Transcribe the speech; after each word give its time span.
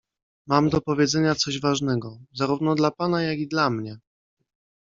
"Mam 0.47 0.69
do 0.69 0.81
powiedzenia 0.81 1.35
coś 1.35 1.59
ważnego, 1.61 2.17
zarówno 2.33 2.75
dla 2.75 2.91
pana, 2.91 3.23
jak 3.23 3.39
i 3.39 3.47
dla 3.47 3.69
mnie“." 3.69 3.97